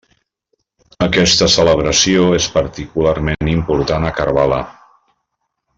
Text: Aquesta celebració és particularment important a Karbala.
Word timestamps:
Aquesta 1.07 1.49
celebració 1.57 2.25
és 2.39 2.49
particularment 2.57 3.53
important 3.55 4.09
a 4.11 4.15
Karbala. 4.23 4.63